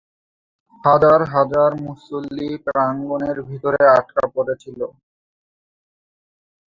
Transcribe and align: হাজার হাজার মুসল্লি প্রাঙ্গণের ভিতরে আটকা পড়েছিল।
হাজার 0.83 1.19
হাজার 1.33 1.71
মুসল্লি 1.83 2.49
প্রাঙ্গণের 2.65 3.37
ভিতরে 3.49 3.81
আটকা 3.97 4.23
পড়েছিল। 4.35 4.79